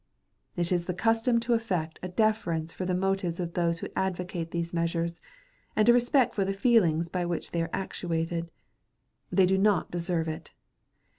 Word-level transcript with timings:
It 0.55 0.71
is 0.71 0.85
the 0.85 0.95
custom 0.95 1.39
to 1.41 1.53
affect 1.53 1.99
a 2.01 2.07
deference 2.07 2.73
for 2.73 2.85
the 2.85 2.95
motives 2.95 3.39
of 3.39 3.53
those 3.53 3.81
who 3.81 3.87
advocate 3.95 4.49
these 4.49 4.73
measures, 4.73 5.21
and 5.75 5.87
a 5.87 5.93
respect 5.93 6.33
for 6.33 6.43
the 6.43 6.53
feelings 6.57 7.07
by 7.07 7.23
which 7.23 7.51
they 7.51 7.61
are 7.61 7.69
actuated. 7.71 8.49
They 9.31 9.45
do 9.45 9.59
not 9.59 9.91
deserve 9.91 10.27
it. 10.27 10.55